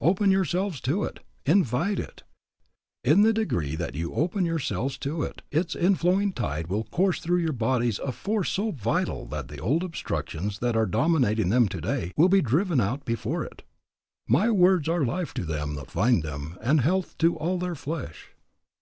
[0.00, 1.20] Open yourselves to it.
[1.44, 2.22] Invite it.
[3.04, 7.40] In the degree that you open yourselves to it, its inflowing tide will course through
[7.42, 12.12] your bodies a force so vital that the old obstructions that are dominating them today
[12.16, 13.62] will be driven out before it.
[14.26, 18.30] "My words are life to them that find them, and health to all their flesh."